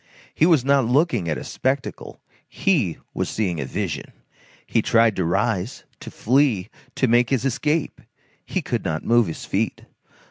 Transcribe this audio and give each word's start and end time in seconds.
He 0.33 0.47
was 0.47 0.65
not 0.65 0.85
looking 0.87 1.29
at 1.29 1.37
a 1.37 1.43
spectacle, 1.43 2.19
he 2.47 2.97
was 3.13 3.29
seeing 3.29 3.59
a 3.61 3.65
vision. 3.65 4.11
He 4.65 4.81
tried 4.81 5.15
to 5.17 5.23
rise, 5.23 5.83
to 5.99 6.09
flee, 6.09 6.69
to 6.95 7.07
make 7.07 7.29
his 7.29 7.45
escape; 7.45 8.01
he 8.43 8.63
could 8.63 8.83
not 8.83 9.05
move 9.05 9.27
his 9.27 9.45
feet. 9.45 9.85